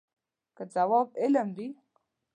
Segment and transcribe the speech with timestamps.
[0.55, 1.69] که ځواب علم وي.